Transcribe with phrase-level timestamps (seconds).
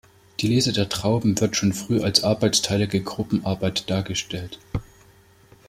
[0.39, 4.57] Die Lese der Trauben wird schon früh als arbeitsteilige Gruppenarbeit dargestellt.